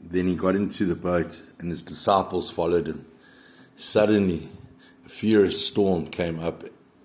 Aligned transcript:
Then 0.00 0.28
he 0.28 0.34
got 0.34 0.54
into 0.54 0.84
the 0.84 0.94
boat, 0.94 1.42
and 1.58 1.70
his 1.70 1.82
disciples 1.82 2.50
followed 2.50 2.86
him. 2.86 3.06
Suddenly, 3.74 4.48
a 5.04 5.08
furious 5.08 5.66
storm 5.66 6.06
came 6.06 6.38
up 6.38 6.64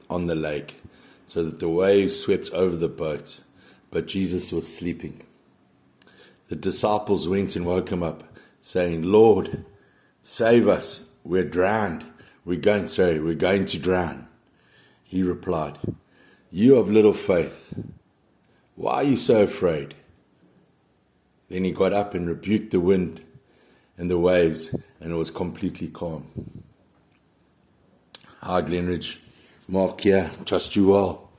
on 0.10 0.28
the 0.28 0.36
lake, 0.36 0.78
so 1.26 1.44
that 1.44 1.60
the 1.60 1.70
waves 1.70 2.20
swept 2.20 2.50
over 2.52 2.76
the 2.76 2.90
boat, 2.90 3.42
but 3.90 4.08
Jesus 4.08 4.52
was 4.52 4.74
sleeping. 4.74 5.24
The 6.48 6.56
disciples 6.56 7.28
went 7.28 7.56
and 7.56 7.66
woke 7.66 7.92
him 7.92 8.04
up, 8.04 8.24
saying, 8.62 9.04
Lord, 9.04 9.66
save 10.22 10.68
us, 10.68 11.06
we're 11.24 11.46
drowned. 11.46 12.06
We're 12.44 12.60
going, 12.60 12.88
sorry, 12.88 13.20
we're 13.20 13.36
going 13.36 13.66
to 13.66 13.80
drown. 13.80 14.28
He 15.04 15.24
replied, 15.24 15.78
You 16.50 16.78
of 16.78 16.90
little 16.90 17.14
faith, 17.14 17.74
why 18.76 18.96
are 18.96 19.04
you 19.04 19.18
so 19.18 19.44
afraid? 19.44 19.94
Then 21.52 21.66
he 21.66 21.74
got 21.74 21.92
up 21.92 22.14
and 22.14 22.26
rebuked 22.30 22.72
the 22.72 22.80
wind 22.80 23.22
and 23.98 24.10
the 24.10 24.18
waves, 24.18 24.74
and 25.02 25.12
it 25.12 25.16
was 25.16 25.30
completely 25.30 25.90
calm. 25.90 26.26
Hi, 28.40 28.62
Glenridge. 28.62 29.18
Mark 29.68 30.00
here. 30.00 30.32
Trust 30.46 30.78
you 30.78 30.92
well. 30.92 31.30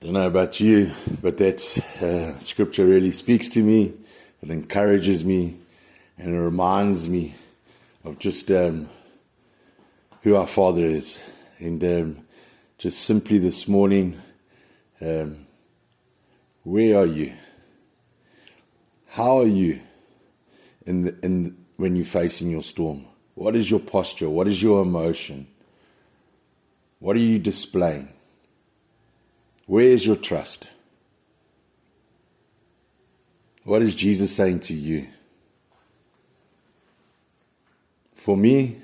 Don't 0.00 0.14
know 0.14 0.26
about 0.26 0.58
you, 0.58 0.90
but 1.22 1.38
that 1.38 1.60
uh, 2.02 2.36
scripture 2.40 2.84
really 2.84 3.12
speaks 3.12 3.48
to 3.50 3.62
me. 3.62 3.94
It 4.42 4.50
encourages 4.50 5.24
me, 5.24 5.58
and 6.18 6.34
it 6.34 6.40
reminds 6.40 7.08
me 7.08 7.36
of 8.02 8.18
just 8.18 8.50
um, 8.50 8.88
who 10.22 10.34
our 10.34 10.48
Father 10.48 10.84
is. 10.84 11.22
And 11.60 11.84
um, 11.84 12.26
just 12.78 13.02
simply 13.02 13.38
this 13.38 13.68
morning, 13.68 14.20
um, 15.00 15.46
where 16.64 16.98
are 16.98 17.06
you? 17.06 17.34
How 19.22 19.38
are 19.42 19.46
you 19.46 19.78
in, 20.84 21.02
the, 21.02 21.16
in 21.22 21.56
when 21.76 21.94
you're 21.94 22.04
facing 22.04 22.50
your 22.50 22.60
storm? 22.60 23.04
What 23.36 23.54
is 23.54 23.70
your 23.70 23.78
posture? 23.78 24.28
What 24.28 24.48
is 24.48 24.60
your 24.60 24.82
emotion? 24.82 25.46
What 26.98 27.14
are 27.14 27.20
you 27.20 27.38
displaying? 27.38 28.08
Where 29.66 29.84
is 29.84 30.04
your 30.04 30.16
trust? 30.16 30.66
What 33.62 33.80
is 33.80 33.94
Jesus 33.94 34.34
saying 34.34 34.58
to 34.58 34.74
you? 34.74 35.06
For 38.16 38.36
me, 38.36 38.78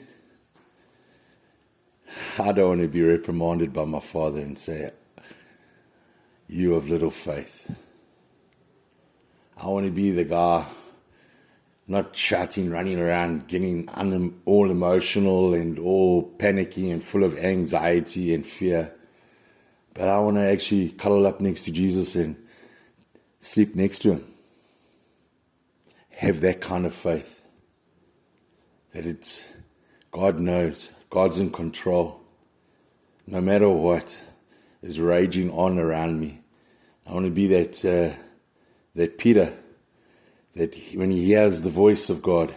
I 2.39 2.53
don't 2.53 2.69
want 2.69 2.81
to 2.83 2.87
be 2.87 3.03
reprimanded 3.03 3.73
by 3.73 3.87
my 3.87 3.99
father 3.99 4.39
and 4.39 4.57
say, 4.57 4.93
You 6.47 6.75
have 6.75 6.89
little 6.89 7.11
faith. 7.11 7.69
I 9.61 9.67
want 9.67 9.87
to 9.87 9.91
be 9.91 10.13
the 10.13 10.23
guy 10.23 10.65
not 11.89 12.15
shouting, 12.15 12.71
running 12.71 13.01
around, 13.01 13.49
getting 13.49 13.89
un- 13.89 14.41
all 14.45 14.71
emotional 14.71 15.53
and 15.53 15.81
all 15.81 16.23
panicky 16.23 16.91
and 16.91 17.03
full 17.03 17.25
of 17.25 17.37
anxiety 17.39 18.33
and 18.33 18.47
fear. 18.47 18.95
But 19.95 20.09
I 20.09 20.21
want 20.21 20.37
to 20.37 20.43
actually 20.43 20.91
cuddle 20.91 21.27
up 21.27 21.41
next 21.41 21.65
to 21.65 21.73
Jesus 21.73 22.15
and 22.15 22.37
sleep 23.41 23.75
next 23.75 24.01
to 24.03 24.13
him. 24.13 24.25
Have 26.11 26.41
that 26.43 26.61
kind 26.61 26.87
of 26.87 26.95
faith 26.95 27.45
that 28.95 29.07
it's 29.07 29.49
God 30.13 30.39
knows, 30.39 30.93
God's 31.11 31.41
in 31.41 31.51
control. 31.51 32.21
No 33.27 33.41
matter 33.41 33.69
what 33.69 34.21
is 34.83 35.01
raging 35.01 35.51
on 35.51 35.81
around 35.81 36.21
me, 36.21 36.43
I 37.09 37.15
want 37.15 37.27
to 37.27 37.33
be 37.33 37.49
that. 37.49 37.85
Uh, 37.85 38.23
that 38.95 39.19
Peter, 39.19 39.57
that 40.55 40.75
when 40.95 41.11
he 41.11 41.27
hears 41.27 41.63
the 41.63 41.71
voice 41.71 42.11
of 42.11 42.23
God 42.23 42.57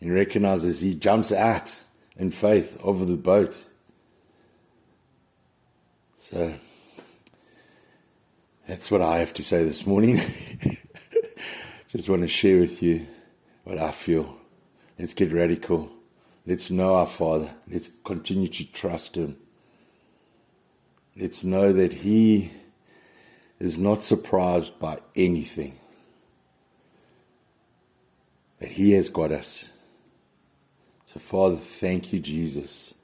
and 0.00 0.14
recognizes, 0.14 0.80
he 0.80 0.94
jumps 0.94 1.32
out 1.32 1.82
in 2.16 2.30
faith 2.30 2.78
over 2.82 3.04
the 3.04 3.16
boat. 3.16 3.64
So 6.16 6.54
that's 8.66 8.90
what 8.90 9.02
I 9.02 9.18
have 9.18 9.34
to 9.34 9.42
say 9.42 9.64
this 9.64 9.86
morning. 9.86 10.16
Just 11.88 12.08
want 12.08 12.22
to 12.22 12.28
share 12.28 12.58
with 12.58 12.82
you 12.82 13.06
what 13.64 13.78
I 13.78 13.90
feel. 13.90 14.36
Let's 14.98 15.14
get 15.14 15.32
radical. 15.32 15.90
Let's 16.46 16.70
know 16.70 16.94
our 16.94 17.06
Father. 17.06 17.50
Let's 17.68 17.88
continue 18.04 18.48
to 18.48 18.70
trust 18.70 19.16
Him. 19.16 19.38
Let's 21.16 21.42
know 21.42 21.72
that 21.72 21.92
He 21.92 22.52
is 23.60 23.78
not 23.78 24.02
surprised 24.02 24.80
by 24.80 24.98
anything 25.14 25.78
that 28.58 28.72
He 28.72 28.92
has 28.92 29.08
got 29.08 29.30
us. 29.30 29.70
So, 31.04 31.20
Father, 31.20 31.56
thank 31.56 32.12
you, 32.12 32.20
Jesus. 32.20 32.94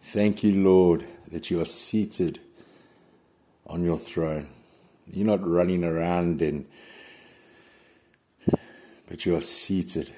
Thank 0.00 0.42
you, 0.42 0.62
Lord, 0.62 1.06
that 1.30 1.50
you 1.50 1.60
are 1.60 1.66
seated 1.66 2.40
on 3.66 3.84
your 3.84 3.98
throne. 3.98 4.48
You're 5.06 5.26
not 5.26 5.46
running 5.46 5.84
around 5.84 6.40
and 6.40 6.66
but 9.08 9.24
you 9.24 9.34
are 9.34 9.40
seated. 9.40 10.10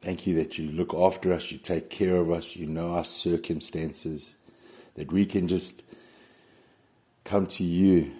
Thank 0.00 0.26
you 0.26 0.34
that 0.36 0.58
you 0.58 0.70
look 0.70 0.92
after 0.92 1.32
us, 1.32 1.50
you 1.50 1.56
take 1.56 1.88
care 1.88 2.16
of 2.16 2.30
us, 2.30 2.56
you 2.56 2.66
know 2.66 2.92
our 2.92 3.06
circumstances, 3.06 4.36
that 4.96 5.10
we 5.10 5.24
can 5.24 5.48
just 5.48 5.82
come 7.24 7.46
to 7.46 7.64
you, 7.64 8.12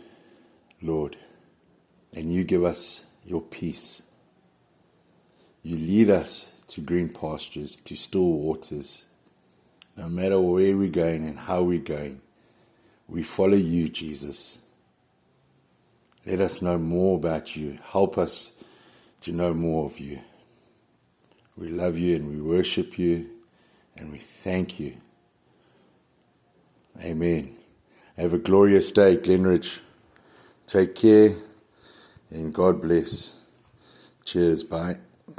Lord, 0.83 1.17
and 2.13 2.33
you 2.33 2.45
give 2.45 2.65
us 2.65 3.05
your 3.25 3.43
peace. 3.43 4.03
You 5.63 5.77
lead 5.77 6.11
us 6.11 6.51
to 6.69 6.81
green 6.81 7.09
pastures, 7.09 7.77
to 7.79 7.97
still 7.97 8.33
waters. 8.33 9.05
No 9.97 10.09
matter 10.09 10.41
where 10.41 10.77
we're 10.77 10.91
going 10.91 11.27
and 11.27 11.39
how 11.39 11.63
we're 11.63 11.79
going, 11.79 12.21
we 13.09 13.23
follow 13.23 13.57
you, 13.57 13.89
Jesus. 13.89 14.59
Let 16.27 16.41
us 16.41 16.63
know 16.63 16.79
more 16.79 17.17
about 17.17 17.55
you. 17.55 17.79
Help 17.91 18.19
us 18.19 18.53
to 19.21 19.33
know 19.33 19.53
more 19.53 19.87
of 19.87 20.01
you. 20.01 20.21
We 21.57 21.69
love 21.69 21.99
you 21.99 22.17
and 22.17 22.29
we 22.29 22.41
worship 22.41 22.99
you 22.99 23.31
and 23.97 24.11
we 24.11 24.19
thank 24.19 24.81
you. 24.81 24.95
Amen. 27.01 27.57
Have 28.17 28.33
a 28.33 28.39
glorious 28.39 28.93
day, 28.93 29.17
Glenridge. 29.17 29.81
Take 30.67 30.95
care 30.95 31.35
and 32.31 32.55
God 32.55 32.81
bless. 32.81 33.41
Cheers. 34.25 34.63
Bye. 34.63 34.97